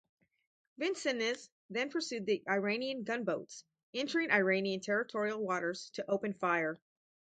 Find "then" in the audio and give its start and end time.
1.69-1.91